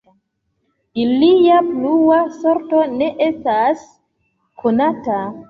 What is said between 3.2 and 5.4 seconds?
estas konata.